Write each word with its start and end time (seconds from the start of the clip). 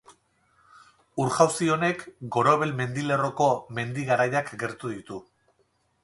Ur-jauzi 1.25 1.67
honek 1.73 2.01
Gorobel 2.35 2.73
mendilerroko 2.79 3.49
mendi 3.81 4.05
garaiak 4.13 4.49
gertu 4.65 4.91
ditu. 4.95 5.19